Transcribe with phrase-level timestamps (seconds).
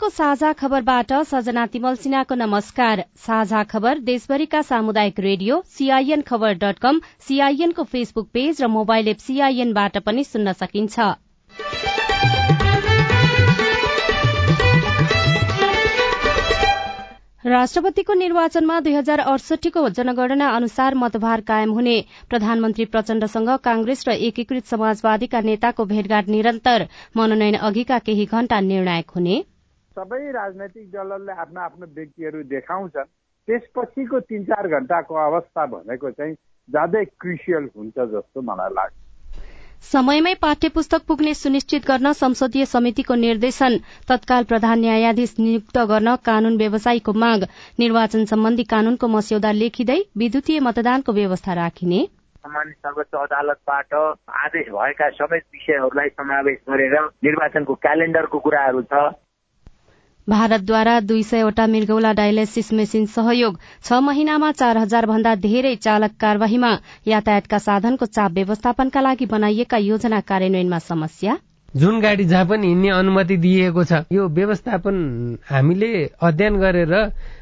[0.00, 6.78] सीआईएनको साझा खबरबाट सजना तिमल सिन्हाको नमस्कार। साझा खबर देशभरिका सामुदायिक रेडियो सीआईएन खबर डट
[6.80, 10.98] कम सीआईएनको फेसबुक पेज र मोबाइल एप सीआईएनबाट पनि सुन्न सकिन्छ।
[17.44, 24.66] राष्ट्रपतिको निर्वाचनमा दुई हजार अडसठीको जनगणना अनुसार मतभार कायम हुने। प्रधानमन्त्री प्रचण्डसँग कांग्रेस र एकीकृत
[24.66, 29.42] समाजवादीका नेताको भेटघाट निरन्तर। मनोनयन अघिका केही घण्टा निर्णायक हुने।
[29.96, 33.08] सबै राजनैतिक दलहरूले आफ्ना आफ्नो व्यक्तिहरू देखाउँछन्।
[33.48, 36.34] त्यसपछिको तिन चार घण्टाको अवस्था भनेको चाहिँ
[36.68, 38.94] ज्यादै क्रिसियल हुन्छ जस्तो मलाई लाग्छ।
[39.84, 43.76] समयमै पाठ्य पुस्तक पुग्ने सुनिश्चित गर्न संसदीय समितिको निर्देशन
[44.08, 47.46] तत्काल प्रधान न्यायाधीश नियुक्त गर्न कानून व्यवसायीको माग
[47.78, 52.00] निर्वाचन सम्बन्धी कानूनको मस्यौदा लेखिँदै विद्युतीय मतदानको व्यवस्था राखिने।
[52.44, 53.94] सम्मानित सर्वोच्च अदालतबाट
[54.44, 56.94] आदेश भएका सबै विषयहरूलाई समावेश गरेर
[57.26, 59.02] निर्वाचनको क्यालेण्डरको कुराहरू छ।
[60.30, 66.70] भारतद्वारा दुई सयवटा मृगौला डायलाइसिस मेसिन सहयोग छ महिनामा चार हजार भन्दा धेरै चालक कार्यवाहीमा
[67.06, 71.36] यातायातका साधनको चाप व्यवस्थापनका लागि बनाइएका योजना कार्यान्वयनमा समस्या।
[71.76, 74.96] जुन गाडी जहाँ पनि हिँड्ने अनुमति दिइएको छ यो व्यवस्थापन
[75.50, 75.90] हामीले
[76.22, 76.94] अध्ययन गरेर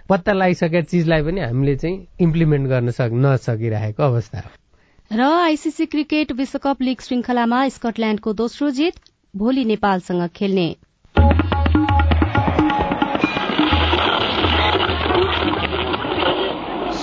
[0.09, 6.33] पत्ता लगाइसकेका चिजलाई पनि हामीले चाहिँ इम्प्लिमेन्ट गर्न सक नसकिरहेको अवस्था। हो र आइसिसी क्रिकेट
[6.41, 9.01] विश्वकप लीग श्रृंखलामा स्कटल्याण्डको दोस्रो जित
[9.35, 10.69] भोलि नेपालसँग खेल्ने।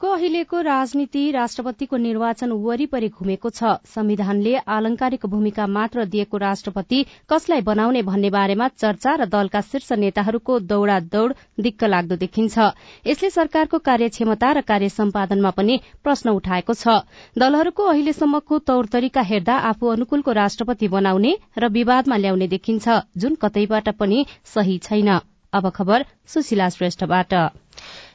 [0.00, 7.60] देशको अहिलेको राजनीति राष्ट्रपतिको निर्वाचन वरिपरि घुमेको छ। संविधानले आलंकारिक भूमिका मात्र दिएको राष्ट्रपति कसलाई
[7.60, 12.56] बनाउने भन्ने बारेमा चर्चा र दलका शीर्ष नेताहरूको दौड़ा दौड़ दिक्क लाग्दो देखिन्छ।
[13.06, 17.04] यसले सरकारको कार्यक्षमता र कार्य सम्पादनमा पनि प्रश्न उठाएको छ।
[17.36, 23.92] दलहरूको अहिलेसम्मको तौर तरिका हेर्दा आफू अनुकूलको राष्ट्रपति बनाउने र विवादमा ल्याउने देखिन्छ। जुन कतैबाट
[24.00, 25.20] पनि सही छैन।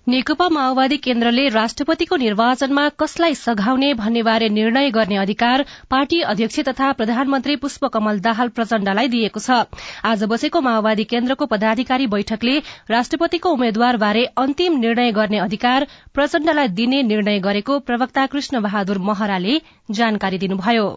[0.08, 7.56] नेकपा माओवादी केन्द्रले राष्ट्रपतिको निर्वाचनमा कसलाई सघाउने भन्नेबारे निर्णय गर्ने अधिकार पार्टी अध्यक्ष तथा प्रधानमन्त्री
[7.64, 9.58] पुष्पकमल दाहाल प्रचण्डलाई दिएको छ।
[10.06, 12.58] आज बसेको माओवादी केन्द्रको पदाधिकारी बैठकले
[12.90, 19.60] राष्ट्रपतिको उम्मेद्वारबारे अन्तिम निर्णय गर्ने अधिकार प्रचण्डलाई दिने निर्णय गरेको प्रवक्ता कृष्ण बहादुर महराले
[19.92, 20.88] जानकारी दिनुभयो।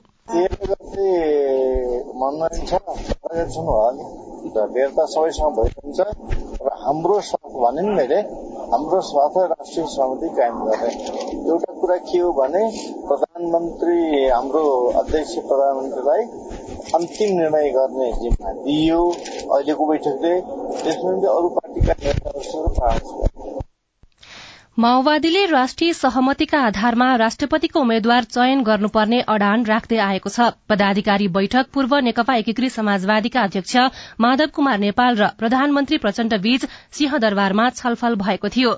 [5.08, 6.00] सबैसँग भएको हुन्छ
[6.60, 7.16] र हाम्रो
[7.54, 8.20] भने नि मैले
[8.68, 10.90] हाम्रो स्वार्थ राष्ट्रिय सहमति कायम गर्ने
[11.48, 12.62] एउटा कुरा के हो भने
[13.08, 13.96] प्रधानमन्त्री
[14.28, 14.64] हाम्रो
[15.00, 16.22] अध्यक्ष प्रधानमन्त्रीलाई
[16.94, 19.00] अन्तिम निर्णय गर्ने जिम्मा दिइयो
[19.48, 20.34] अहिलेको बैठकले
[20.76, 23.67] त्यसमा अरू पार्टीका नेताहरूसँग परामर्श
[24.78, 31.96] माओवादीले राष्ट्रिय सहमतिका आधारमा राष्ट्रपतिको उम्मेद्वार चयन गर्नुपर्ने अडान राख्दै आएको छ। पदाधिकारी बैठक पूर्व
[31.98, 33.76] नेकपा एकीकृत समाजवादीका अध्यक्ष
[34.20, 36.66] माधव कुमार नेपाल र प्रधानमन्त्री प्रचण्ड बीच
[36.98, 38.70] सिंहदरबारमा छलफल भएको थियो।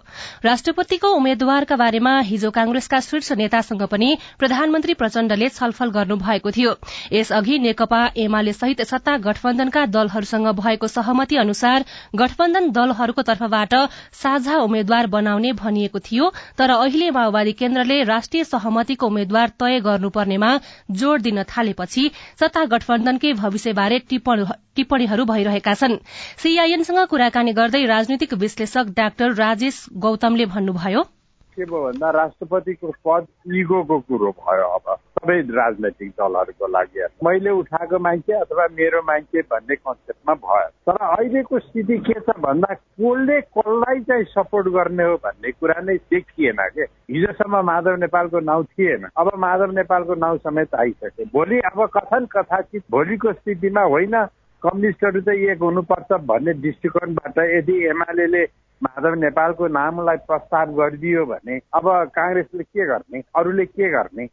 [0.44, 6.74] राष्ट्रपतिको उम्मेद्वारका बारेमा हिजो कांग्रेसका शीर्ष नेतासँग पनि प्रधानमन्त्री प्रचण्डले छलफल गर्नुभएको थियो।
[7.12, 11.84] यसअघि नेकपा एमाले सहित सत्ता गठबन्धनका दलहरूसँग भएको सहमति अनुसार
[12.16, 13.78] गठबन्धन दलहरूको तर्फबाट
[14.22, 20.50] साझा उम्मेद्वार बनाउने भनिएको गरिएको थियो तर अहिले माओवादी केन्द्रले राष्ट्रिय सहमतिको उम्मेद्वार तय गर्नुपर्नेमा
[20.90, 22.10] जोड़ दिन थालेपछि
[22.40, 25.96] सत्ता गठबन्धनकै भविष्यबारे टिप्पणीहरू भइरहेका छन्।
[26.38, 33.98] सीआईएनसँग कुराकानी गर्दै राजनीतिक विश्लेषक डाक्टर राजेश गौतमले भन्नुभयो। के भयो भन्दा राष्ट्रपतिको पद इगोको
[34.00, 40.34] कुरो भयो अब। सबै राजनैतिक दलहरूको लागि मैले उठाएको मान्छे अथवा मेरो मान्छे भन्ने कन्सेप्टमा
[40.34, 45.80] भयो। तर अहिलेको स्थिति के छ भन्दा कसले कसलाई चाहिँ सपोर्ट गर्ने हो भन्ने कुरा
[45.80, 46.82] नै देखिएन के?
[47.12, 52.82] हिजोसम्म माधव नेपालको नाउँ थिएन। अब माधव नेपालको नाउँ समेत आइसक्यो। भोलि अब कथन कथाचित
[52.90, 54.16] भोलिको स्थितिमा होइन
[54.62, 58.44] कम्युनिस्टहरू चाहिँ एक हुनुपर्छ भन्ने दृष्टिकोणबाट यदि एमाले
[58.82, 61.86] माधव नेपालको नामलाई प्रस्ताव गरिदियो भने अब
[62.16, 63.22] काङ्ग्रेसले के गर्ने?
[63.36, 64.26] अरूले के गर्ने?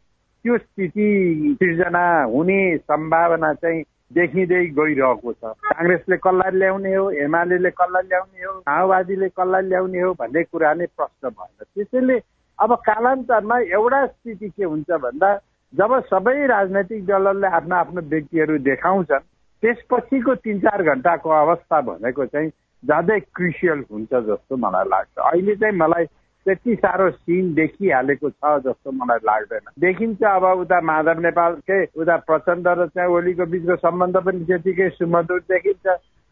[0.48, 2.02] त्यो स्थिति सिर्जना
[2.32, 3.84] हुने सम्भावना चाहिँ
[4.16, 10.14] देखिँदै गइरहेको छ। काङ्ग्रेसले कसलाई ल्याउने हो एमाले कसलाई ल्याउने हो माओवादीले कसलाई ल्याउने हो
[10.16, 12.18] भन्ने कुरा नै प्रश्न भएन। त्यसैले
[12.60, 15.36] अब कालान्तरमा एउटा स्थिति के हुन्छ भन्दा
[15.74, 19.28] जब सबै राजनैतिक दलहरूले आफ्नो आफ्नो व्यक्तिहरू देखाउँछन्
[19.64, 22.50] त्यसपछिको तिन चार घन्टाको अवस्था भनेको चाहिँ
[22.84, 26.06] ज्यादै क्रिसियल हुन्छ जस्तो मलाई लाग्छ। अहिले चाहिँ मलाई
[26.48, 32.68] त्यति साह्रो सिन देखिहालेको छ जस्तो मलाई लाग्दैन। देखिन्छ अब उता माधव नेपालकै उता प्रचण्ड
[32.68, 35.86] र चाहिँ ओलीको बिचको सम्बन्ध पनि त्यतिकै सुमधुर देखिन्छ।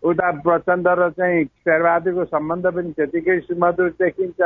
[0.04, 4.40] उता प्रचण्ड र चाहिँ शेरबहादुरको सम्बन्ध पनि त्यतिकै सुमधुर देखिन्छ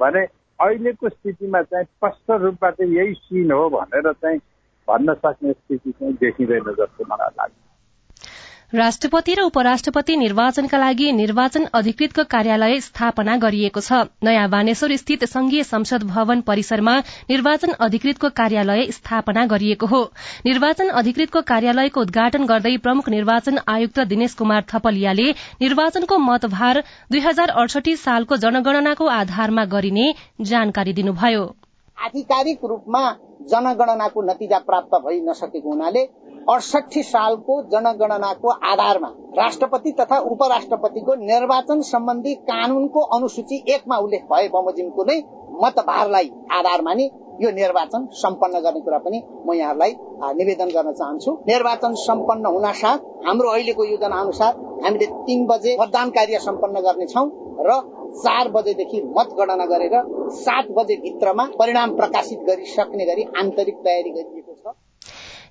[0.00, 0.24] भने
[0.58, 4.38] अहिलेको स्थितिमा चाहिँ स्पष्ट रूपमा चाहिँ यही सिन हो भनेर चाहिँ
[4.88, 7.52] भन्न सक्ने स्थिति चाहिँ देखिँदैन जस्तो मलाई लाग्छ।
[8.74, 15.62] राष्ट्रपति र उपराष्ट्रपति निर्वाचनका लागि निर्वाचन अधिकृतको कार्यालय स्थापना गरिएको छ। नयाँ बानेश्वर स्थित संघीय
[15.64, 16.96] संसद भवन परिसरमा
[17.30, 20.02] निर्वाचन अधिकृतको कार्यालय स्थापना गरिएको हो।
[20.46, 25.30] निर्वाचन अधिकृतको कार्यालयको उद्घाटन गर्दै प्रमुख निर्वाचन आयुक्त दिनेश कुमार थपलियाले
[25.62, 26.82] निर्वाचनको मतभार
[27.12, 31.46] दुई हजार अडसठी सालको जनगणनाको आधारमा गरिने जानकारी दिनुभयो।
[31.98, 33.04] आधिकारिक रूपमा
[33.50, 36.04] जनगणनाको नतिजा प्राप्त भइ नसकेको हुनाले
[36.50, 45.04] अडसठी सालको जनगणनाको आधारमा राष्ट्रपति तथा उपराष्ट्रपतिको निर्वाचन सम्बन्धी कानूनको अनुसूची एकमा उल्लेख भए बमोजिमको
[45.10, 45.16] नै
[45.62, 47.08] मतभारलाई आधार मानि
[47.40, 49.92] यो निर्वाचन सम्पन्न गर्ने कुरा पनि म यहाँलाई
[50.38, 54.52] निवेदन गर्न चाहन्छु। निर्वाचन सम्पन्न हुनासाथ हाम्रो अहिलेको योजना अनुसार
[54.84, 57.24] हामीले तीन बजे मतदान कार्य सम्पन्न गर्नेछौ
[57.66, 57.80] र
[58.22, 59.94] चार बजेदेखि मतगणना गरेर
[60.38, 64.74] सात बजे भित्रमा परिणाम प्रकाशित गरिसक्ने गरी आन्तरिक तयारी गरिएको छ।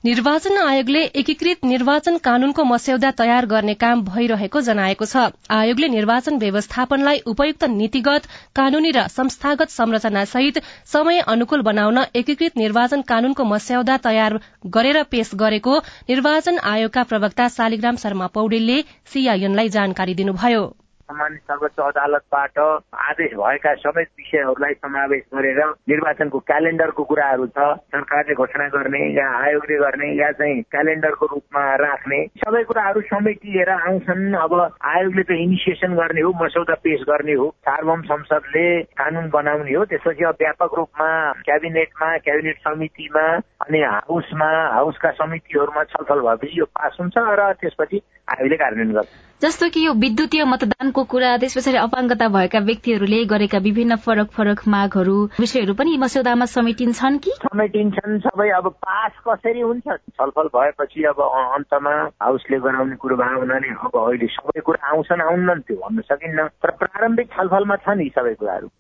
[0.04, 5.24] निर्वाचन आयोगले एकीकृत निर्वाचन कानूनको मस्यौदा तयार गर्ने काम भइरहेको जनाएको छ।
[5.58, 10.62] आयोगले निर्वाचन व्यवस्थापनलाई उपयुक्त नीतिगत कानूनी र संस्थागत संरचना सहित
[10.96, 14.40] समय अनुकूल बनाउन एकीकृत निर्वाचन कानूनको मस्यौदा तयार
[14.76, 15.80] गरेर पेश गरेको
[16.12, 18.82] निर्वाचन आयोगका प्रवक्ता शालिग्राम शर्मा पौडेलले
[19.14, 20.64] सीआईएनलाई जानकारी दिनुभयो।
[21.04, 22.60] सम्मानित सर्वोच्च अदालतबाट
[23.04, 25.60] आदेश भएका सबै विषयहरूलाई समावेश गरेर
[25.92, 27.60] निर्वाचनको क्यालेण्डरको कुराहरू छ।
[27.92, 34.24] सरकारले घोषणा गर्ने या आयोगले गर्ने या चाहिँ क्यालेण्डरको रूपमा राख्ने सबै कुराहरू समेटिएर आउँछन्।
[34.44, 34.54] अब
[34.94, 38.66] आयोगले त इनिसिएसन गर्ने हो मसौदा पेश गर्ने हो। सार्वम संसदले
[38.96, 41.10] कानून बनाउने हो। त्यसपछि अब व्यापक रूपमा
[41.44, 43.26] क्याबिनेटमा क्याबिनेट समितिमा
[43.68, 44.50] अनि हाउसमा
[44.80, 47.98] हाउसका समितिहरूमा छलफल भएपछि यो पास हुन्छ। र त्यसपछि
[48.28, 53.58] आयोगले कार्यान्वयन गर्छ जस्तो कि यो विद्युतीय मतदानको कुरा त्यस पछाडि अपाङ्गता भएका व्यक्तिहरूले गरेका
[53.66, 57.32] विभिन्न फरक फरक मागहरू विषयहरू पनि मस्यौदामा समेटिन्छन् कि?
[57.44, 59.98] समेटिन्छन् सबै अब पास कसरी हुन्छ?
[60.16, 65.60] छलफल भएपछि अब अन्तमा हाउसले गराउने कुरो भयो हुनाले अब अहिले सबै कुरा आउँछन् आउन्न
[65.68, 68.72] त्यो भन्न सकिन्न। तर प्रारम्भिक छलफलमा छन् यी सबै कुराहरू।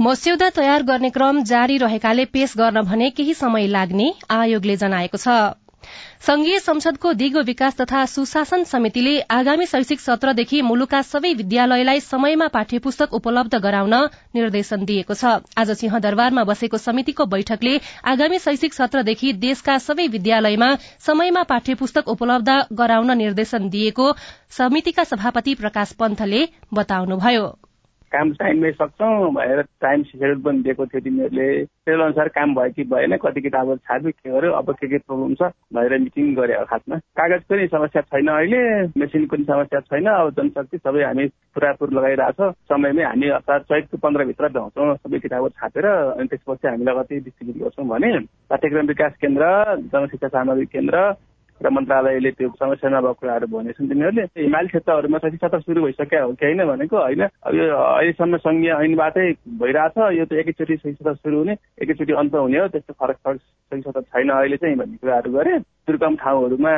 [0.00, 5.34] मस्यौदा तयार गर्ने क्रम जारी रहेकाले पेश गर्न भने केही समय लाग्ने आयोगले जनाएको छ।
[6.26, 13.14] संघीय संसदको दिगो विकास तथा सुशासन समितिले आगामी शैक्षिक सत्रदेखि मुलुकका सबै विद्यालयलाई समयमा पाठ्यपुस्तक
[13.14, 13.94] उपलब्ध गराउन
[14.34, 15.24] निर्देशन दिएको छ।
[15.56, 17.74] आज सिंहदरबारमा बसेको समितिको बैठकले
[18.06, 20.74] आगामी शैक्षिक सत्रदेखि देशका सबै विद्यालयमा
[21.06, 24.12] समयमा पाठ्यपुस्तक उपलब्ध गराउन निर्देशन दिएको
[24.58, 27.59] समितिका सभापति प्रकाश पन्थले बताउनुभयो।
[28.12, 32.84] काम टाइममै सक्छौँ भनेर टाइम सेड्युल पनि दिएको थियो तिमीहरूले। सेड्युल अनुसार काम भयो कि
[32.90, 36.96] भएन कति किताबहरू छाप्यो के गर्यो अब के के प्रब्लम छ भनेर मिटिङ गरे खासमा।
[37.20, 38.60] कागजको नि समस्या छैन अहिले
[38.98, 44.48] मेसिनको पनि समस्या छैन अब जनशक्ति सबै हामी पुरापुर लगाइरहेछ समयमै हामी अर्थात् चैतको पन्ध्रभित्र
[44.48, 48.18] भ्याउँछौँ सबै किताबहरू छापेर अनि त्यसपछि हामीलाई कति डिस्ट्रिब्युट गर्छौँ भने
[48.50, 49.44] पाठ्यक्रम विकास केन्द्र
[49.88, 51.10] जनशिक्षा सामग्री केन्द्र
[51.60, 56.32] र मन्त्रालयले त्यो समस्या नभएको कुराहरू भनेछन् तिनीहरूले। हिमाली क्षेत्रहरूमा शैक्षिक सत्र सुरु भइसक्यो हो
[56.32, 59.26] कि होइन भनेको होइन। अब यो अहिलेसम्म सङ्घीय ऐनबाटै
[59.60, 63.38] भइरहेछ यो त एकैचोटि शैक्षिक सत्र सुरु हुने एकैचोटि अन्त हुने हो त्यस्तो फरक फरक
[63.38, 66.74] शैक्षिक सत्र छैन अहिले चाहिँ भन्ने कुराहरू गरे दुर्गम ठाउँहरूमा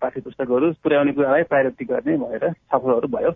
[0.00, 3.32] पाठ्य पुस्तकहरू पुर्याउने कुरालाई प्रायोरिटी गर्ने भएर सफलहरू भयो।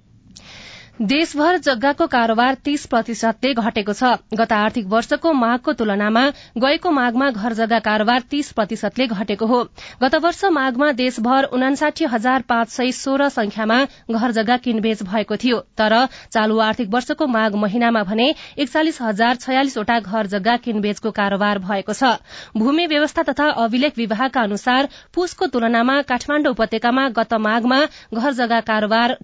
[1.01, 6.23] देशभर जग्गाको कारोबार तीस प्रतिशतले घटेको छ। गत आर्थिक वर्षको माघको तुलनामा
[6.57, 9.59] गएको माघमा घर जग्गा कारोबार तीस प्रतिशतले घटेको हो।
[10.03, 13.79] गत वर्ष माघमा देशभर उनासाठी हजार पाँच सय सोह्र संख्यामा
[14.11, 20.01] घर जग्गा किनबेच भएको थियो। तर चालू आर्थिक वर्षको माघ महिनामा भने एकचालिस हजार छयालिसवटा
[20.01, 22.17] घर जग्गा किनबेचको कारोबार भएको छ।
[22.57, 27.85] भूमि व्यवस्था तथा अभिलेख विभागका अनुसार पुसको तुलनामा काठमाण्डु उपत्यकामा गत माघमा
[28.15, 29.19] घर जग्गा कारोबार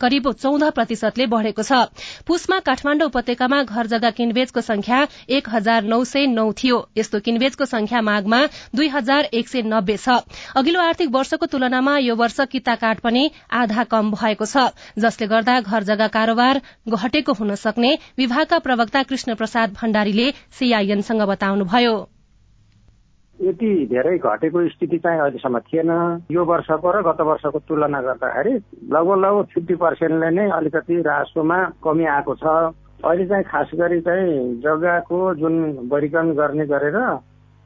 [0.00, 1.72] करिब चौध प्रतिशतले बढ़ेको छ।
[2.26, 7.64] पुसमा काठमाण्डु उपत्यकामा घर जग्गा किनबेचको संख्या एक हजार नौ सय नौ थियो। यस्तो किनबेचको
[7.66, 8.40] संख्या माघमा
[8.74, 10.18] दुई हजार एक सय नब्बे छ।
[10.56, 15.60] अघिल्लो आर्थिक वर्षको तुलनामा यो वर्ष किता काठ पनि आधा कम भएको छ। जसले गर्दा
[15.60, 22.17] घर जग्गा कारोबार घटेको हुन सक्ने विभागका प्रवक्ता कृष्ण प्रसाद भण्डारीले सीआईएनसँग बताउनुभयो।
[23.40, 25.90] यति धेरै घटेको स्थिति चाहिँ अहिलेसम्म थिएन।
[26.30, 28.54] यो वर्षको र गत वर्षको तुलना गर्दाखेरि
[28.92, 32.46] लगभग लगभग फिफ्टी पर्सेन्टले नै अलिकति राजस्वमा कमी आएको छ।
[32.98, 35.54] अहिले चाहिँ खास गरी चाहिँ जग्गाको जुन
[35.86, 36.98] वर्गीकरण गर्ने गरेर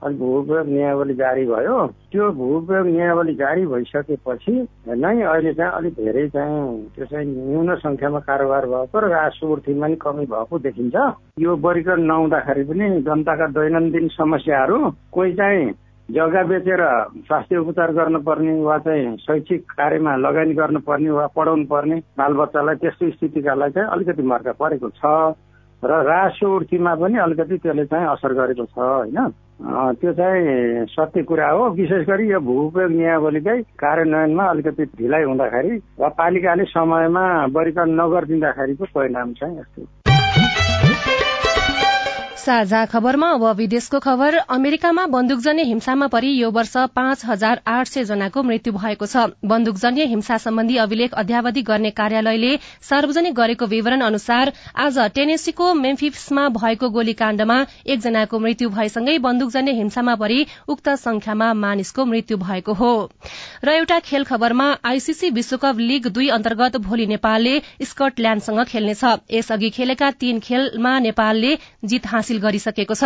[0.03, 1.77] अनि भू उपयोग नियावली जारी भयो।
[2.13, 4.53] त्यो भू उपयोग नियावली जारी भइसकेपछि
[4.89, 9.97] नै अहिले चाहिँ अलिक धेरै चाहिँ त्यो चाहिँ न्यून संख्यामा कारोबार भएको र राजस्वर्थीमा पनि
[10.03, 10.97] कमी भएको देखिन्छ।
[11.39, 14.79] यो वर्गीकरण नहुँदाखेरि पनि जनताका दैनन्दिन समस्याहरू
[15.13, 15.71] कोही चाहिँ
[16.09, 16.83] जग्गा बेचेर
[17.27, 23.71] स्वास्थ्य उपचार गर्नुपर्ने वा चाहिँ शैक्षिक कार्यमा लगानी गर्नुपर्ने वा पढाउनु पर्ने बालबच्चालाई त्यस्तो स्थितिकालाई
[23.71, 25.05] चाहिँ अलिकति मर्का परेको छ
[25.83, 29.19] र राजस्व उर्थीमा पनि अलिकति त्यसले चाहिँ असर गरेको छ होइन।
[29.61, 35.77] त्यो चाहिँ सत्य कुरा हो। विशेष गरी यो भू उपयोग नियावलीकै कार्यान्वयनमा अलिकति ढिलाइ हुँदाखेरि
[36.01, 40.02] वा पालिकाले समयमा वर्गीकरण नगरिदिँदाखेरिको परिणाम चाहिँ यस्तो।
[42.43, 48.05] साझा खबरमा अब विदेशको खबर। अमेरिकामा बन्दुकजन्य हिंसामा परि यो वर्ष पाँच हजार आठ सय
[48.05, 52.51] जनाको मृत्यु भएको छ। बन्दुकजन्य हिंसा सम्बन्धी अभिलेख अध्यावधि गर्ने कार्यालयले
[52.83, 60.41] सार्वजनिक गरेको विवरण अनुसार आज टेनेसीको मेम्फिसमा भएको गोलीकाण्डमा एकजनाको मृत्यु भएसँगै बन्दुकजन्य हिंसामा परि
[60.69, 62.93] उक्त संख्यामा मानिसको मृत्यु भएको हो।
[63.63, 70.11] र एउटा खेल खबरमा आईसीसी विश्वकप लीग दुई अन्तर्गत भोलि नेपालले स्कटल्याण्डसँग खेल्नेछ। यसअघि खेलेका
[70.19, 73.05] तीन खेलमा नेपालले जित हासिल हासिल गरिसकेको छ।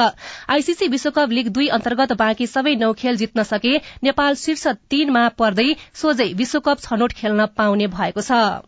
[0.48, 5.74] आईसीसी विश्वकप लीग दुई अन्तर्गत बाँकी सबै नौ खेल जित्न सके नेपाल शीर्ष तीनमा पर्दै
[5.94, 8.62] सोझै विश्वकप छनौट खेल्न पाउने भएको छ।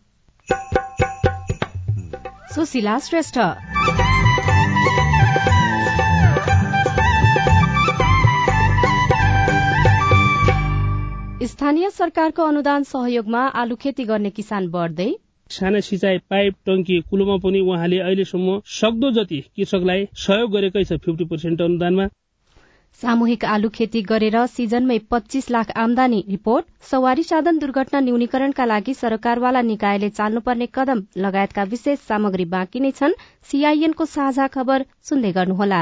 [11.49, 15.09] स्थानीय सरकारको अनुदान सहयोगमा आलु खेती गर्ने किसान बढ़दै
[15.49, 21.25] साना सिँचाइ पाइप टङ्की कुलोमा पनि उहाँले अहिलेसम्म सक्दो जति कृषकलाई सहयोग गरेकै छ फिफ्टी
[21.31, 22.07] पर्सेन्ट अनुदानमा।
[23.01, 29.61] सामूहिक आलु खेती गरेर सिजनमै पच्चीस लाख आमदानी रिपोर्ट। सवारी साधन दुर्घटना न्यूनीकरणका लागि सरकारवाला
[29.67, 33.19] निकायले चाल्नुपर्ने कदम लगायतका विशेष सामग्री बाँकी नै छन्।
[33.51, 35.81] सीआईएनको साझा खबर सुन्दै गर्नुहोला।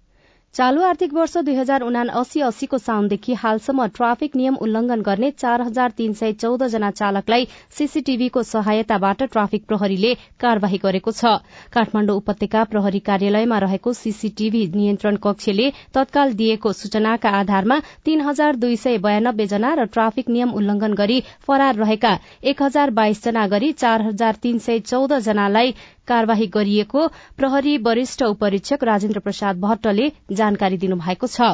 [0.55, 5.61] चालू आर्थिक वर्ष दुई हजार उना अस्सी अस्सीको साउनदेखि हालसम्म ट्राफिक नियम उल्लंघन गर्ने चार
[5.61, 7.45] हजार तीन सय चौध जना चालकलाई
[7.77, 11.31] सीसीटीभीको सहायताबाट ट्राफिक प्रहरीले कार्यवाही गरेको छ।
[11.73, 18.75] काठमाण्डु उपत्यका प्रहरी कार्यालयमा रहेको सीसीटीभी नियन्त्रण कक्षले तत्काल दिएको सूचनाका आधारमा तीन हजार दुई
[18.83, 22.13] सय बयानब्बे जना र ट्राफिक नियम उल्लंघन गरी फरार रहेका
[22.45, 25.73] एक हजार बाइस जना गरी चार हजार तीन सय चौध जनालाई
[26.11, 31.51] कार्यवाही गरिएको प्रहरी वरिष्ठ उपरीक्षक राजेन्द्र प्रसाद भट्टले जानकारी दिनुभएको छ।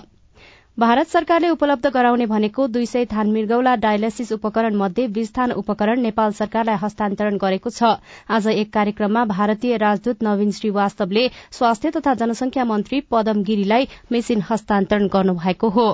[0.78, 6.02] भारत सरकारले उपलब्ध गराउने भनेको दुई सय थान मृगौला डायलासिस उपकरण मध्ये बीस थान उपकरण
[6.02, 7.98] नेपाल सरकारलाई हस्तान्तरण गरेको छ।
[8.30, 15.08] आज एक कार्यक्रममा भारतीय राजदूत नवीन श्रीवास्तवले स्वास्थ्य तथा जनसंख्या मन्त्री पदम गिरीलाई मेसिन हस्तान्तरण
[15.14, 15.88] गर्नुभएको हो।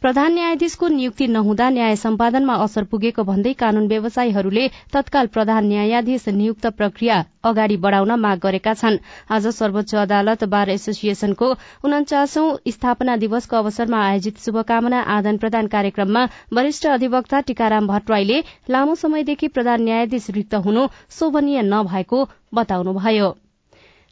[0.00, 6.66] प्रधान न्यायाधीशको नियुक्ति नहुँदा न्याय सम्पादनमा असर पुगेको भन्दै कानून व्यवसायीहरूले तत्काल प्रधान न्यायाधीश नियुक्त
[6.78, 8.96] प्रक्रिया अगाडि बढ़ाउन माग गरेका छन्।
[9.30, 11.50] आज सर्वोच्च अदालत बार एसोसिएशनको
[11.84, 19.48] उन्चासौं स्थापना दिवसको अवसरमा आयोजित शुभकामना आदान प्रदान कार्यक्रममा वरिष्ठ अधिवक्ता टीकाराम भट्टराईले लामो समयदेखि
[19.58, 23.30] प्रधान न्यायाधीश रिक्त हुनु शोभनीय नभएको बताउनुभयो।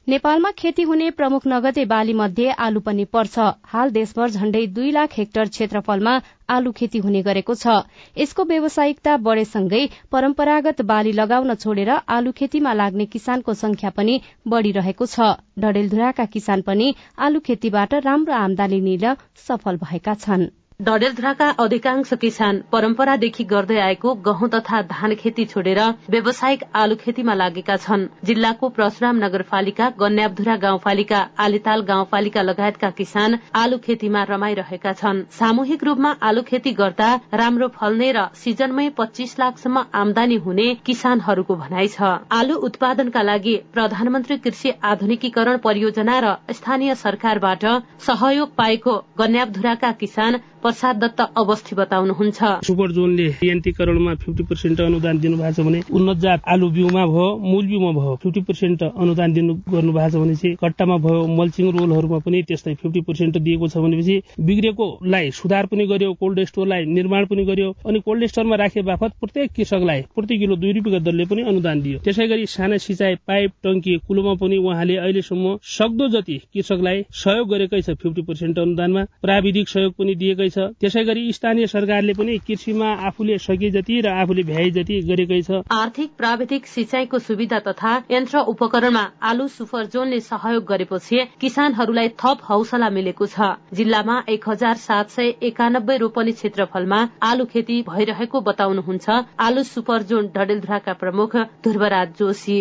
[0.08, 5.16] नेपालमा खेती हुने प्रमुख नगदे बाली मध्ये आलु पनि पर्छ। हाल देशभर झण्डै दुई लाख
[5.16, 6.14] हेक्टर क्षेत्रफलमा
[6.48, 7.74] आलु खेती हुने गरेको छ।
[8.16, 14.14] यसको व्यावसायिकता बढ़ेसँगै परम्परागत बाली लगाउन छोडेर आलु खेतीमा लाग्ने किसानको संख्या पनि
[14.46, 16.88] बढ़िरहेको छ। डडेलधुराका किसान पनि
[17.20, 20.48] आलु खेतीबाट राम्रो आमदानी लिन सफल भएका छनृ।
[20.80, 25.78] डडेलधुराका अधिकांश किसान परम्परादेखि गर्दै आएको गहुँ तथा धान खेती छोडेर
[26.10, 33.78] व्यावसायिक आलु खेतीमा लागेका छन्। जिल्लाको परशुराम नगरपालिका गन्याबधुरा गाउँपालिका आलिताल गाउँपालिका लगायतका किसान आलु
[33.78, 40.36] खेतीमा रमाइरहेका छन्। सामूहिक रूपमा आलु खेती गर्दा राम्रो फल्ने र सिजनमै पच्चीस लाखसम्म आमदानी
[40.46, 47.66] हुने किसानहरूको भनाइ छ। आलु उत्पादनका लागि प्रधानमन्त्री कृषि आधुनिकीकरण परियोजना र स्थानीय सरकारबाट
[48.06, 55.52] सहयोग पाएको गन्याबधुराका किसान प्रसाद दत्त अवस्थी बताउनुहुन्छ। सुपर जोनले यन्त्रीकरणमा फिफ्टी पर्सेन्ट अनुदान दिनुभएको
[55.56, 59.92] छ भने उन्नत जात आलु बिउमा भयो मूल बिउमा भयो फिफ्टी पर्सेन्ट अनुदान दिनु गर्नु
[59.92, 64.16] भएको छ भनेपछि कट्टामा भयो मल्चिङ रोलहरूमा पनि त्यस्तै फिफ्टी पर्सेन्ट दिएको छ भनेपछि
[64.48, 69.52] बिग्रेकोलाई सुधार पनि गर्यो कोल्ड स्टोरलाई निर्माण पनि गर्यो अनि कोल्ड स्टोरमा राखे बापत प्रत्येक
[69.56, 73.96] कृषकलाई प्रति किलो दुई रुपियाँको दरले पनि अनुदान दियो। त्यसै गरी साना सिँचाइ पाइप टङ्की
[74.08, 79.92] कुलोमा पनि उहाँले अहिलेसम्म सक्दो जति कृषकलाई सहयोग गरेकै छ फिफ्टी पर्सेन्ट अनुदानमा प्राविधिक सहयोग
[79.98, 84.70] पनि दिएकै छ। त्यसै गरी स्थानीय सरकारले पनि कृषिमा आफूले सके जति र आफूले भ्याए
[84.70, 91.18] जति गरेकै छ। आर्थिक प्राविधिक सिंचाइको सुविधा तथा यन्त्र उपकरणमा आलु सुपर जोनले सहयोग गरेपछि
[91.40, 97.82] किसानहरूलाई थप हौसला मिलेको छ। जिल्लामा एक हजार सात सय एकानब्बे रोपनी क्षेत्रफलमा आलु खेती
[97.88, 99.08] भइरहेको बताउनुहुन्छ।
[99.40, 102.58] आलु सुपर जोन डडेलधुराका प्रमुख ध्रुवराज जोशी।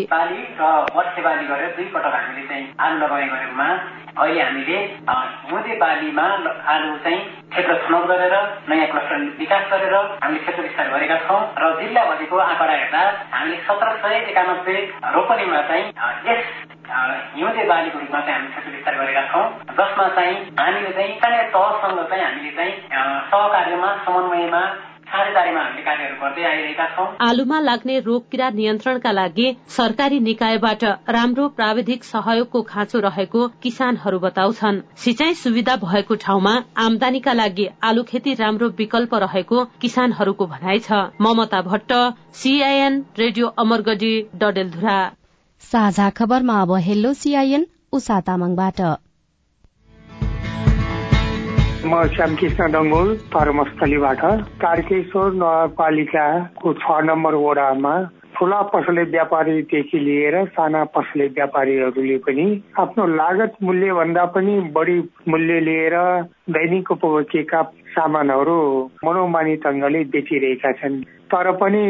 [4.18, 4.78] अहिले हामीले
[5.08, 6.28] हिउँदे बालीमा
[6.68, 8.36] आलु चाहिँ क्षेत्र छनौट गरेर
[8.70, 13.04] नयाँ क्लस्टर विकास गरेर हामीले क्षेत्र विस्तार गरेका छौँ र जिल्लाभरिको आँकडा हेर्दा
[13.34, 14.76] हामीले सत्र सय एकानब्बे
[15.16, 15.86] रोपनीमा चाहिँ
[16.28, 16.44] यस
[17.38, 19.46] हिउँदे बालीको रूपमा चाहिँ हामीले क्षेत्र विस्तार गरेका छौँ।
[19.78, 22.74] जसमा चाहिँ हामीले चाहिँ स्थानीय तहसँग चाहिँ हामीले चाहिँ
[23.32, 24.62] सहकार्यमा समन्वयमा
[27.22, 34.82] आलुमा लाग्ने रोग किरा नियन्त्रणका लागि सरकारी निकायबाट राम्रो प्राविधिक सहयोगको खाँचो रहेको किसानहरू बताउँछन्।
[34.98, 36.54] सिंचाइ सुविधा भएको ठाउँमा
[36.86, 40.92] आमदानीका लागि आलु खेती राम्रो विकल्प रहेको किसानहरूको भनाइ छ।
[41.22, 41.92] Mamata Bhatt
[42.36, 45.00] CIN radio Amargadhi Dadeldhura.
[45.64, 48.82] साझा खबरमा अब हेलो सीआईएन उषा तामाङबाट।
[51.88, 54.22] म श्यामकृष्ण डङ्गोल परमस्थलीबाट।
[54.62, 57.94] तारकेश्वर नगरपालिकाको छ नम्बर वडामा
[58.38, 62.46] ठुला पसले व्यापारीदेखि लिएर साना पसले व्यापारीहरूले पनि
[62.80, 64.98] आफ्नो लागत मूल्य भन्दा पनि बढी
[65.28, 65.96] मूल्य लिएर
[66.58, 67.62] दैनिक उपभोग्यका
[67.96, 68.60] सामानहरू
[69.06, 71.02] मनोमानी ढङ्गले बेचिरहेका छन्।
[71.34, 71.84] तर पनि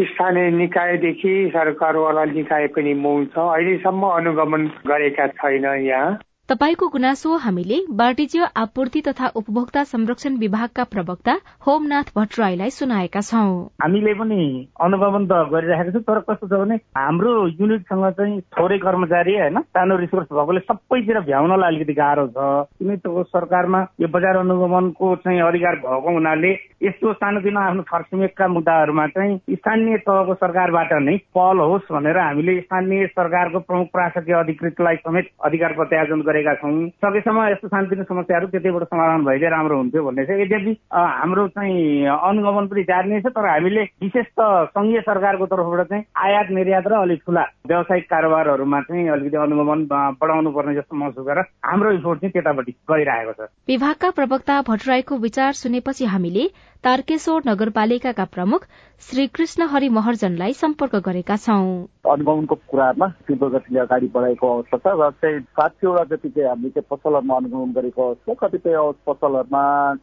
[0.00, 6.10] स्थानीय निकायदेखि सरकारवाला निकाय पनि मौन छ। अहिलेसम्म अनुगमन गरेका छैन यहाँ।
[6.50, 11.34] तपाईँको गुनासो हामीले वाणिज्य आपूर्ति तथा उपभोक्ता संरक्षण विभागका प्रवक्ता
[11.66, 14.38] होमनाथ भट्टराईलाई सुनाएका छौं। हामीले पनि
[14.82, 19.96] अनुगमन त गरिरहेको छौँ तर कस्तो छ भने हाम्रो युनिटसँग चाहिँ थोरै कर्मचारी होइन सानो
[19.96, 22.98] रिसोर्स भएकोले सबैतिर भ्याउनलाई अलिकति गाह्रो छ। किन
[23.30, 30.02] सरकारमा यो बजार अनुगमनको चाहिँ अधिकार भएको हुनाले यस्तो सानोतिनो आफ्नो छरछिमेकका मुद्दाहरूमा चाहिँ स्थानीय
[30.02, 36.20] तहको सरकारबाट नै पहल होस् भनेर हामीले स्थानीय सरकारको प्रमुख प्रशासकीय अधिकृतलाई समेत अधिकार प्रत्यार्जन
[36.26, 40.72] गरे गरेका छौँ। सकेसम्म यस्तो शान्तिपूर्ण समस्याहरू त्यतैबाट समाधान भइदिए राम्रो हुन्थ्यो भन्ने छ यद्यपि
[40.92, 44.40] हाम्रो चाहिँ अनुगमन पनि जारी नै छ तर हामीले विशेष त
[44.74, 49.80] सङ्घीय सरकारको तर्फबाट चाहिँ आयात निर्यात र अलिक ठुला व्यावसायिक कारोबारहरूमा चाहिँ अलिकति अनुगमन
[50.20, 55.52] बढाउनु पर्ने जस्तो महसुस गरेर हाम्रो रिपोर्ट चाहिँ त्यतापट्टि गइरहेको छ। विभागका प्रवक्ता भट्टराईको विचार
[55.60, 56.44] सुनेपछि हामीले
[56.84, 58.62] तारकेश्वर नगरपालिकाका प्रमुख
[59.02, 61.64] श्री कृष्ण हरि महर्जनलाई सम्पर्क गरेका छौं।
[62.10, 66.86] अनुगमनको कुरामा तीव्र गतिले अगाडि बढाएको अवस्था छ र चाहिँ साठीवटा जति चाहिँ हामीले चाहिँ
[66.90, 69.62] पसलहरूमा अनुगमन गरेको अवस्था कतिपय पसलहरूमा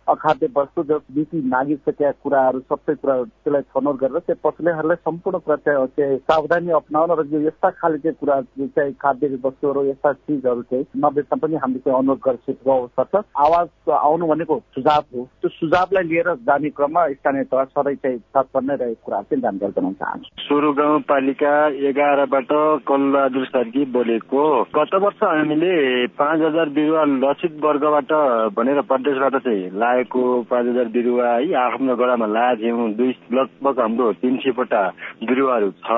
[0.10, 5.56] अखाद्य वस्तु जो मिति नागिसकेका कुराहरू सबै कुराहरू त्यसलाई छनौट गरेर चाहिँ पसलेहरूलाई सम्पूर्ण कुरा
[5.66, 8.42] चाहिँ सावधानी अप्नाउन र यो यस्ता खाले चाहिँ कुरा
[8.78, 13.68] चाहिँ खाद्य वस्तुहरू यस्ता चिजहरू चाहिँ नबेच्न पनि हामीले चाहिँ अनुरोध गरिसकेको अवस्था छ। आवाज
[13.98, 18.75] आउनु भनेको सुझाव हो। त्यो सुझावलाई लिएर जाने क्रममा स्थानीय तह सधैँ चाहिँ तत्पर नै
[18.75, 21.53] रहेको कुरा चाहिँ जानकारी गराउन चाहन्छु सुरु गाउँपालिका
[21.89, 22.51] एघारबाट
[22.88, 24.43] कलबहादुर सर्की बोलेको
[24.75, 25.73] गत वर्ष हामीले
[26.17, 28.12] पाँच हजार बिरुवा लक्षित वर्गबाट
[28.58, 34.12] भनेर प्रदेशबाट चाहिँ लागेको पाँच हजार बिरुवा है आफ्नो गडामा लाएको थियौँ दुई लगभग हाम्रो
[34.21, 34.82] तिन सयवटा
[35.23, 35.89] बिरुवाहरू छ।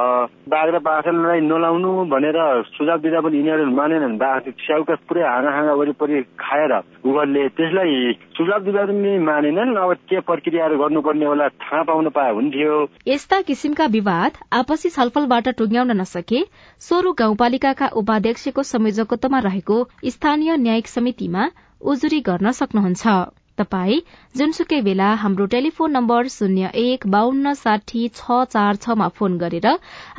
[0.49, 6.21] बाघ पाखरलाई नलाउनु भनेर सुझाव दिँदा पनि यिनीहरू मानेनन्। बाघ स्याउका पुरै हाँगा हाँगा वरिपरि
[6.39, 10.19] खाएर उनीहरूले त्यसलाई सुझाव दिँदा पनि मानेनन्। अब के
[10.59, 12.73] प्रक्रियाहरू गर्नुपर्ने होला थाहा पाउन पाए हुन्थ्यो।
[13.07, 16.39] यस्ता किसिमका विवाद आपसी छलफलबाट टुङ्ग्याउन नसके
[16.81, 19.77] सोरु गाउँपालिकाका उपाध्यक्षको संयोजकत्वमा रहेको
[20.11, 21.43] स्थानीय न्यायिक समितिमा
[21.81, 23.15] उजुरी गर्न सक्नुहुन्छ।
[23.57, 24.01] तपाई
[24.35, 29.67] जुनसुकै बेला हाम्रो टेलिफोन नम्बर शून्य एक बान्न साठी छ चार छमा फोन गरेर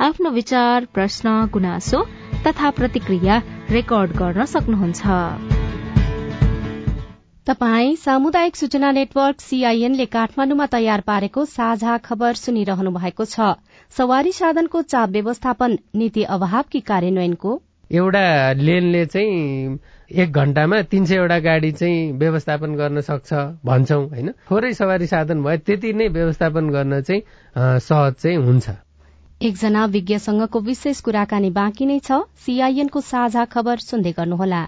[0.01, 2.03] आफ्नो विचार प्रश्न गुनासो
[2.45, 5.50] तथा प्रतिक्रिया रेकर्ड गर्न सक्नुहुन्छ।
[7.51, 13.47] तपाई सामुदायिक सूचना नेटवर्क सीआईएनले काठमाण्डुमा तयार पारेको साझा खबर सुनिरहनु भएको छ।
[13.97, 17.51] सवारी साधनको चाप व्यवस्थापन नीति अभावकी कार्यान्वयनको?
[17.91, 18.23] एउटा
[18.55, 19.79] लेनले चाहिँ
[20.23, 23.33] एक घण्टामा तीन सयवटा गाडी चाहिँ व्यवस्थापन गर्न सक्छ
[23.67, 24.31] भन्छौ होइन?
[24.47, 27.21] थोरै सवारी साधन भए त्यति नै व्यवस्थापन गर्न चाहिँ
[27.83, 28.69] सहज चाहिँ हुन्छ।
[29.41, 34.67] एकजना विज्ञसँगको विशेष कुराकानी बाँकी नै छ। सीआईएनको साझा खबर सुन्दै गर्नुहोला।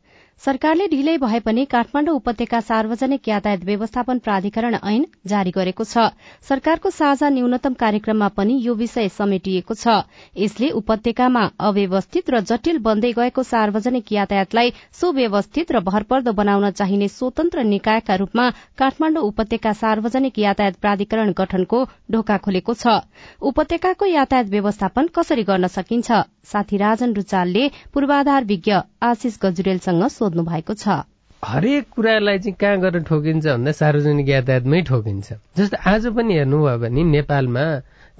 [0.39, 6.05] सरकारले ढिलै भए पनि काठमाण्डु उपत्यका सार्वजनिक यातायात व्यवस्थापन प्राधिकरण ऐन जारी गरेको छ।
[6.47, 9.97] सरकारको साझा न्यूनतम कार्यक्रममा पनि यो विषय समेटिएको छ।
[10.35, 17.67] यसले उपत्यकामा अव्यवस्थित र जटिल बन्दै गएको सार्वजनिक यातायातलाई सुव्यवस्थित र भरपर्दो बनाउन चाहिने स्वतन्त्र
[17.69, 18.49] निकायका रूपमा
[18.81, 22.97] काठमाण्डु उपत्यका सार्वजनिक यातायात प्राधिकरण गठनको ढोका खोलेको छ।
[23.43, 26.09] उपत्यकाको यातायात व्यवस्थापन कसरी गर्न सकिन्छ?
[26.45, 28.73] साथी राजन रुचालले पूर्वाधार विज्ञ
[29.03, 31.03] आशिष गजुरेलसँग सोध्नु भएको छ।
[31.43, 37.03] हरेक कुरालाई चाहिँ कहाँ गएर ठोकिन्छ भन्दा सार्वजनिक यातायातमै ठोकिन्छ। जस्तो आज पनि हेर्नुभयो भने
[37.03, 37.65] नेपालमा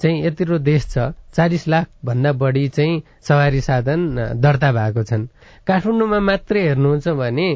[0.02, 4.02] चाहिँ यत्रो देश छ चालिस लाख भन्दा बढी चाहिँ सवारी साधन
[4.42, 5.28] दर्ता भएको छन्।
[5.68, 7.48] काठमाडौँमा मात्रै हेर्नुहुन्छ भने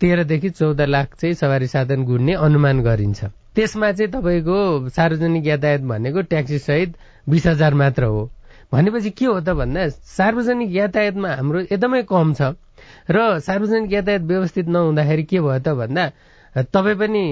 [0.00, 6.20] तेह्रदेखि चौध लाख चाहिँ सवारी साधन गुड्ने अनुमान गरिन्छ। त्यसमा चाहिँ तपाईँको सार्वजनिक यातायात भनेको
[6.28, 6.96] ट्याक्सी सहित
[7.28, 8.30] बिस हजार मात्र हो।
[8.72, 12.54] भनेपछि के हो त भन्दा सार्वजनिक यातायातमा हाम्रो एकदमै कम छ।
[13.10, 16.04] र सार्वजनिक यातायात व्यवस्थित नहुँदाखेरि के भयो त भन्दा
[16.56, 17.22] तपाईँ पनि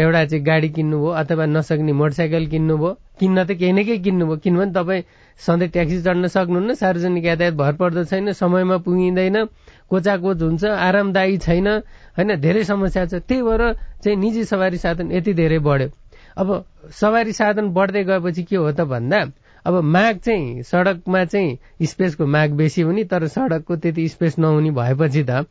[0.00, 2.90] एउटा चाहिँ गाडी किन्नुभयो अथवा नसक्ने मोटरसाइकल किन्नुभयो
[3.20, 5.02] किन्न त केही न केही किन्नुभयो किनभने तपाईँ
[5.38, 9.36] सधैँ ट्याक्सी चढ्न सक्नुहुन्न सार्वजनिक यातायात भर पर्दो छैन समयमा पुगिँदैन
[9.92, 11.68] कोचाकोच हुन्छ आरामदायी छैन
[12.16, 13.62] होइन धेरै समस्या छ। त्यही भएर
[14.02, 15.88] चाहिँ निजी सवारी साधन यति धेरै बढ्यो।
[16.40, 16.48] अब
[16.96, 19.20] सवारी साधन बढ्दै गएपछि के हो त भन्दा
[19.66, 25.22] अब माग चाहिँ सडकमा चाहिँ स्पेसको माग बेसी हुने तर सडकको त्यति स्पेस नहुने भएपछि
[25.28, 25.44] त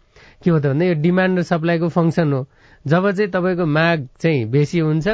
[0.43, 2.45] के हो त भन्दा यो डिमान्ड र सप्लाईको फङ्सन हो।
[2.87, 5.07] जब चाहिँ तपाईँको माग चाहिँ बेसी हुन्छ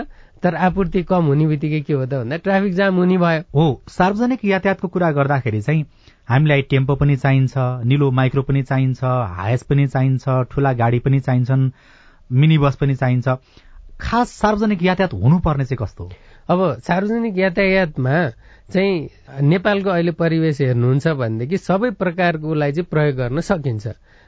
[0.43, 4.45] तर आपूर्ति कम हुने बित्तिकै के हो त भन्दा ट्राफिक जाम हुने भयो। हो सार्वजनिक
[4.45, 5.86] यातायातको कुरा गर्दाखेरि चाहिँ
[6.29, 7.53] हामीलाई टेम्पो पनि चाहिन्छ
[7.86, 9.03] निलो माइक्रो पनि चाहिन्छ
[9.38, 11.69] हायस पनि चाहिन्छ ठुला गाडी पनि चाहिन्छन्
[12.31, 13.27] मिनी बस पनि चाहिन्छ।
[14.01, 16.12] खास सार्वजनिक यातायात हुनुपर्ने चाहिँ कस्तो हो?
[16.49, 18.15] अब सार्वजनिक यातायातमा
[18.73, 19.10] चाहिँ
[19.51, 23.88] नेपालको अहिले परिवेश हेर्नुहुन्छ भनेदेखि सबै प्रकारकोलाई चाहिँ प्रयोग गर्न सकिन्छ।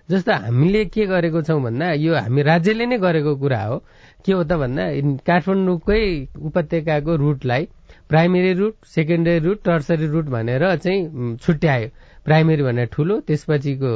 [0.09, 3.77] जस्तो हामीले के गरेको छौँ भन्दा यो हामी राज्यले नै गरेको कुरा हो।
[4.25, 4.83] के हो त भन्दा
[5.27, 6.01] काठमाडौँकै
[6.49, 7.67] उपत्यकाको रुटलाई
[8.09, 11.87] primary route secondary route tertiary route भनेर चाहिँ छुट्यायो।
[12.25, 13.91] प्राइमेरी भनेर ठुलो त्यसपछिको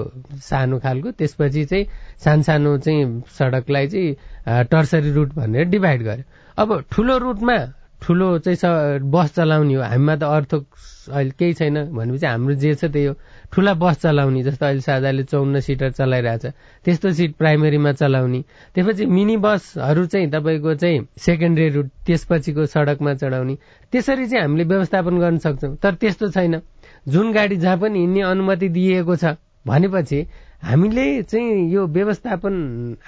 [0.50, 1.86] सानो खालको त्यसपछि चाहिँ
[2.24, 3.06] सानसानो चाहिँ
[3.38, 6.24] सडकलाई चाहिँ टर्सरी रुट भनेर डिभाइड गर्यो।
[6.58, 7.58] अब ठुलो रुटमा
[8.04, 12.86] ठुलो चाहिँ बस चलाउने हो। हामीमा त अर्थ अहिले केही छैन। भनेपछि हाम्रो जे छ
[12.92, 13.14] त्यही हो।
[13.52, 16.46] ठुला बस चलाउने जस्तो अहिले साझाले चौन्न सिटर चलाइरहेछ।
[16.84, 18.42] त्यस्तो सिट प्राइमेरीमा चलाउने।
[18.76, 23.56] त्यसपछि मिनी बसहरू चाहिँ तपाईँको चाहिँ सेकेन्डरी रुट त्यसपछिको सडकमा चढाउने।
[23.92, 26.62] त्यसरी चाहिँ हामीले व्यवस्थापन गर्न सक्छौँ। तर त्यस्तो छैन।
[27.08, 29.36] जुन गाडी जहाँ पनि हिँड्ने अनुमति दिइएको छ
[29.68, 30.26] भनेपछि
[30.64, 32.56] हामीले चाहिँ यो व्यवस्थापन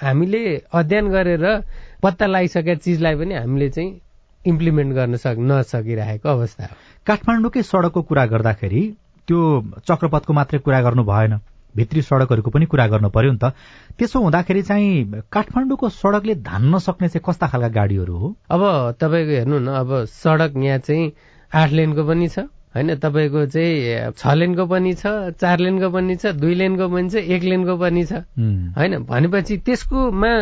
[0.00, 1.44] हामीले अध्ययन गरेर
[2.02, 4.05] पत्ता लगाइसकेका चिजलाई पनि हामीले चाहिँ
[4.46, 6.74] इम्प्लिमेन्ट गर्न सक नसकिरहेको अवस्था हो।
[7.06, 8.82] काठमाडौँकै सडकको कुरा गर्दाखेरि
[9.28, 9.38] त्यो
[9.88, 11.38] चक्रपथको मात्रै कुरा गर्नु भएन।
[11.76, 13.52] भित्री सडकहरूको पनि कुरा गर्नु पर्यो नि त।
[13.98, 18.28] त्यसो हुँदाखेरि चाहिँ काठमाडौँको सडकले धान्न सक्ने चाहिँ कस्ता खालका गाडीहरू हो?
[18.48, 18.62] अब
[19.00, 21.12] तपाईँको हेर्नु न अब सडक यहाँ चाहिँ
[21.52, 22.38] आठ लेनको पनि छ
[22.72, 22.94] होइन?
[22.96, 27.42] तपाईँको चाहिँ छ लेनको पनि छ चार लेनको पनि छ दुई लेनको पनि छ एक
[27.44, 29.04] लेनको पनि छ होइन?
[29.04, 30.32] भनेपछि त्यसकोमा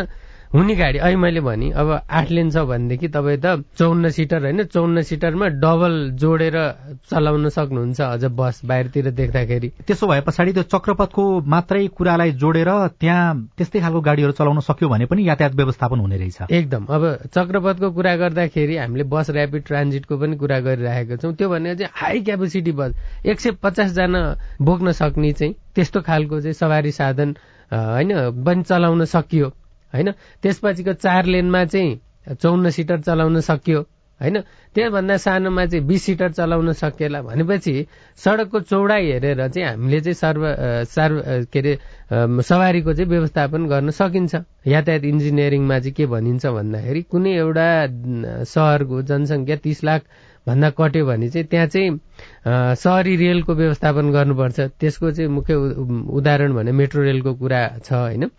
[0.55, 4.63] हुने गाडी। अहिले मैले भने अब आठ लेन छ भनेदेखि तपाईँ त चौन्न सिटर होइन
[4.71, 6.55] चौन्न सिटरमा डबल जोडेर
[7.11, 13.51] चलाउन सक्नुहुन्छ अझ बस बाहिरतिर देख्दाखेरि। त्यसो भए पछाडि त्यो चक्रपथको मात्रै कुरालाई जोडेर त्यहाँ
[13.57, 17.03] त्यस्तै खालको गाडीहरू चलाउन सक्यो भने पनि यातायात व्यवस्थापन हुने रहेछ। एकदम। अब
[17.35, 22.19] चक्रपथको कुरा गर्दाखेरि हामीले बस ऱ्यापिड ट्रान्जिटको पनि कुरा गरिरहेका छौँ। त्यो भनेको चाहिँ हाई
[22.23, 22.95] क्यापेसिटी बस।
[23.27, 24.23] एक सय पचासजना
[24.61, 27.35] बोक्न सक्ने चाहिँ त्यस्तो खालको चाहिँ सवारी साधन
[27.71, 29.51] होइन पनि चलाउन सकियो।
[29.95, 30.11] होइन?
[30.43, 31.99] त्यसपछिको चार लेनमा चाहिँ
[32.41, 33.81] चौन्न सिटर चलाउन सकियो
[34.19, 34.39] होइन?
[34.75, 37.73] त्योभन्दा सानोमा चाहिँ बिस सिटर चलाउन सकिएला भनेपछि
[38.19, 40.43] सडकको चौडाइ हेरेर चाहिँ हामीले चाहिँ सर्व
[40.87, 41.17] सर्व
[41.51, 41.73] के अरे
[42.43, 44.35] सवारीको चाहिँ व्यवस्थापन गर्न सकिन्छ।
[44.67, 47.67] यातायात इन्जिनियरिङमा चाहिँ के भनिन्छ भन्दाखेरि कुनै एउटा
[48.47, 50.01] सहरको जनसङ्ख्या तिस लाख
[50.47, 51.91] भन्दा कट्यो भने चाहिँ त्यहाँ चाहिँ
[52.79, 55.53] सहरी रेलको व्यवस्थापन गर्नुपर्छ। त्यसको चाहिँ मुख्य
[56.17, 58.29] उदाहरण भने मेट्रो रेलको कुरा छ होइन?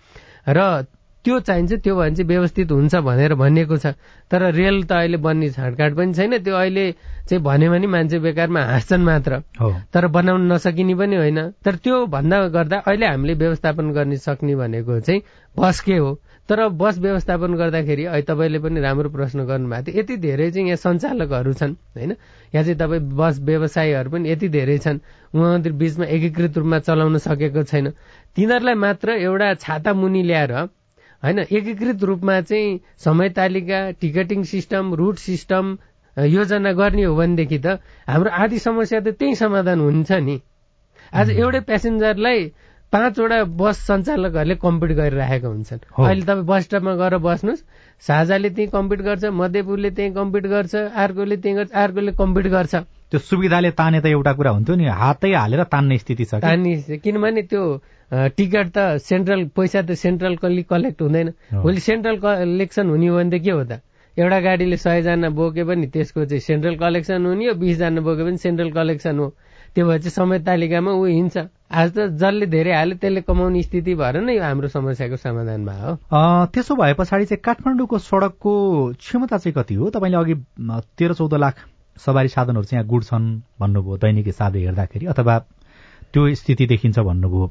[0.49, 0.87] र
[1.27, 3.99] त्यो चाहिन्छ त्यो भने चाहिँ व्यवस्थित हुन्छ भनेर भनिएको छ।
[4.31, 6.85] तर रेल त अहिले बन्ने छाँडकाँड पनि छैन। त्यो अहिले
[7.27, 9.43] चाहिँ भन्यो भने मान्छे बेकारमा हाँस्छन् मात्र।
[9.91, 15.01] तर बनाउन नसकिने पनि होइन। तर त्यो भन्दा गर्दा अहिले हामीले व्यवस्थापन गर्न सक्ने भनेको
[15.03, 15.21] चाहिँ
[15.59, 16.15] बस के हो?
[16.49, 20.79] तर बस व्यवस्थापन गर्दाखेरि अहिले तपाईँले पनि राम्रो प्रश्न गर्नुभएको थियो। यति धेरै चाहिँ यहाँ
[20.79, 22.11] सञ्चालकहरू छन् होइन?
[22.55, 24.99] यहाँ चाहिँ तपाईँ बस व्यवसायीहरू पनि यति धेरै छन्।
[25.35, 27.91] उहाँहरू बिचमा एकीकृत रूपमा चलाउन सकेको छैन।
[28.37, 30.55] तिनीहरूलाई मात्र एउटा छाता मुनि ल्याएर
[31.22, 35.76] होइन एकीकृत रूपमा चाहिँ समय तालिका टिकटिङ सिस्टम रुट सिस्टम
[36.16, 40.40] योजना गर्ने हो भनेदेखि त हाम्रो आदि समस्या त त्यही समाधान हुन्छ नि।
[41.14, 42.40] आज एउटै प्यासेन्जरलाई
[42.92, 47.64] पाँचवटा बस सञ्चालकहरूले कम्पिट गरिरहेका हुन्छन्। अहिले तपाईँ बस स्टपमा गएर बस्नुहोस्।
[48.07, 52.74] साझाले त्यहीँ कम्पिट गर्छ मध्यपुरले त्यहीँ कम्पिट गर्छ अर्कोले त्यहीँ गर्छ अर्कोले कम्पिट गर्छ।
[53.11, 57.42] त्यो सुविधाले ताने त एउटा कुरा हुन्थ्यो नि हातै हालेर तान्ने स्थिति छ तान्ने किनभने
[57.50, 57.62] त्यो
[58.12, 61.29] टिकट त सेन्ट्रल पैसा त सेन्ट्रल कलेक्ट हुँदैन।
[61.62, 63.81] भोलि सेन्ट्रल कलेक्सन हुने हो भने त के हो त?
[64.16, 68.71] एउटा गाडीले सयजना बोके पनि त्यसको चाहिँ सेन्ट्रल कलेक्सन हुने हो बिसजना बोके पनि सेन्ट्रल
[68.73, 69.29] कलेक्सन हो।
[69.75, 71.37] त्यो भए चाहिँ समय तालिकामा ऊ हिँड्छ।
[71.69, 76.47] आज त जसले धेरै हाल्यो त्यसले कमाउने स्थिति भएर नै हाम्रो समस्याको समाधान भयो हो।
[76.49, 78.53] त्यसो भए पछाडि चाहिँ काठमाडौँको सड़कको
[78.97, 79.90] क्षमता चाहिँ कति हो?
[79.90, 80.35] तपाईँले अघि
[80.97, 81.57] तेह्र चौध लाख
[82.01, 83.27] सवारी साधनहरू चाहिँ यहाँ गुड्छन्
[83.61, 85.38] भन्नुभयो दैनिक हिसाबले हेर्दाखेरि अथवा
[86.12, 87.45] त्यो स्थिति देखिन्छ भन्नुभयो।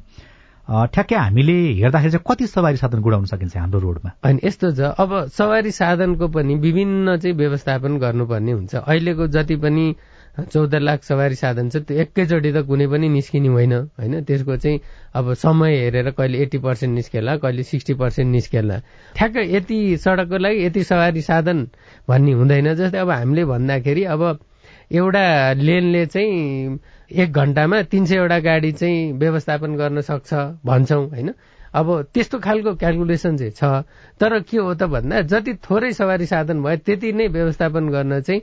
[0.66, 4.10] ठ्याक्कै हामीले हेर्दाखेरि चाहिँ कति सवारी साधन गुडाउन सकिन्छ हाम्रो रोडमा?
[4.26, 9.86] होइन यस्तो छ अब सवारी साधनको पनि विभिन्न चाहिँ व्यवस्थापन गर्नुपर्ने हुन्छ। अहिलेको जति पनि
[10.52, 14.24] चौध लाख सवारी साधन छ त्यो एकैचोटि त कुनै पनि निस्किने होइन होइन?
[14.26, 14.80] त्यसको चाहिँ
[15.14, 18.80] अब समय हेरेर कहिले एट्टी पर्सेन्ट निस्केला कहिले सिक्सटी पर्सेन्ट निस्केला।
[19.16, 21.68] ठ्याक्कै यति सडकको लागि यति सवारी साधन
[22.10, 24.22] भन्ने हुँदैन जस्तै अब हामीले भन्दाखेरि अब
[24.92, 25.26] एउटा
[25.62, 26.78] लेनले चाहिँ
[27.12, 30.34] एक घन्टामा तिन सयवटा गाडी चाहिँ व्यवस्थापन गर्न सक्छ
[30.66, 31.34] भन्छौँ होइन?
[31.74, 33.64] अब त्यस्तो खालको क्यालकुलेसन चाहिँ छ
[34.20, 38.42] तर के हो त भन्दा जति थोरै सवारी साधन भयो त्यति नै व्यवस्थापन गर्न चाहिँ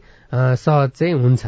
[0.57, 1.47] सहज चाहिँ हुन्छ।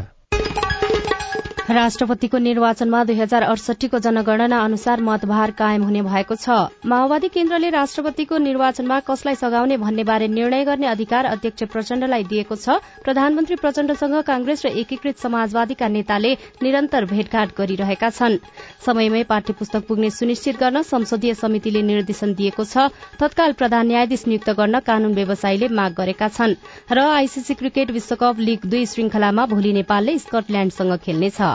[1.69, 8.37] राष्ट्रपतिको निर्वाचनमा दुई हजार अडसठीको जनगणना अनुसार मतभार कायम हुने भएको छ। माओवादी केन्द्रले राष्ट्रपतिको
[8.37, 14.65] निर्वाचनमा कसलाई सघाउने भन्ने बारे निर्णय गर्ने अधिकार अध्यक्ष प्रचण्डलाई दिएको छ। प्रधानमन्त्री प्रचण्डसँग कांग्रेस
[14.65, 18.37] र एकीकृत समाजवादीका नेताले निरन्तर भेटघाट गरिरहेका छन्।
[18.85, 24.49] समयमै पाठ्य पुस्तक पुग्ने सुनिश्चित गर्न संसदीय समितिले निर्देशन दिएको छ। तत्काल प्रधान न्यायाधीश नियुक्त
[24.53, 26.55] गर्न कानून व्यवसायीले माग गरेका छन्।
[26.93, 31.54] र आईसीसी क्रिकेट विश्वकप लीग दुई श्रृंखलामा भोलि नेपालले स्कटल्याण्डसँग खेल्नेछ।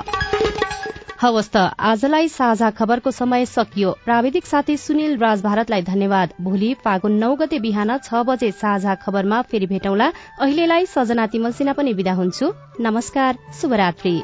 [1.22, 7.12] हवस् त आजलाई साझा खबरको समय सकियो। प्राविधिक साथी सुनिल राज भारतलाई धन्यवाद। भोलि फागुन
[7.12, 12.12] नौ गते बिहान छ बजे साझा खबरमा फेरि भेटौँला। अहिलेलाई सजना तिमल सिन्हा पनि विदा
[12.12, 14.16] हुन्छु। नमस्कार शुभरात्री।